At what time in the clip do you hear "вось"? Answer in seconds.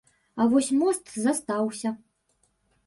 0.53-0.71